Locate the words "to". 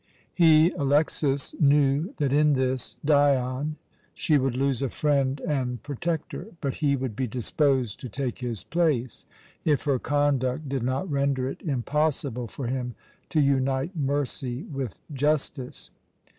7.99-8.09, 13.29-13.39